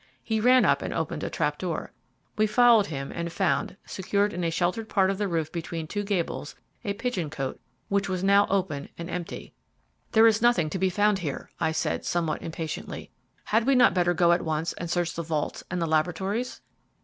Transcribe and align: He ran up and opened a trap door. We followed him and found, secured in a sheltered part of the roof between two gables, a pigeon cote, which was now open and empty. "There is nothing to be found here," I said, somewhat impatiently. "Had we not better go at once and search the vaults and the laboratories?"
He 0.23 0.39
ran 0.39 0.65
up 0.65 0.81
and 0.81 0.95
opened 0.95 1.23
a 1.23 1.29
trap 1.29 1.59
door. 1.59 1.91
We 2.35 2.47
followed 2.47 2.87
him 2.87 3.11
and 3.13 3.31
found, 3.31 3.77
secured 3.85 4.33
in 4.33 4.43
a 4.43 4.49
sheltered 4.49 4.89
part 4.89 5.11
of 5.11 5.19
the 5.19 5.27
roof 5.27 5.51
between 5.51 5.85
two 5.85 6.01
gables, 6.01 6.55
a 6.83 6.93
pigeon 6.95 7.29
cote, 7.29 7.59
which 7.87 8.09
was 8.09 8.23
now 8.23 8.47
open 8.49 8.89
and 8.97 9.11
empty. 9.11 9.53
"There 10.13 10.25
is 10.25 10.41
nothing 10.41 10.71
to 10.71 10.79
be 10.79 10.89
found 10.89 11.19
here," 11.19 11.51
I 11.59 11.71
said, 11.71 12.03
somewhat 12.03 12.41
impatiently. 12.41 13.11
"Had 13.43 13.67
we 13.67 13.75
not 13.75 13.93
better 13.93 14.15
go 14.15 14.31
at 14.31 14.41
once 14.41 14.73
and 14.73 14.89
search 14.89 15.13
the 15.13 15.21
vaults 15.21 15.63
and 15.69 15.79
the 15.79 15.85
laboratories?" 15.85 16.61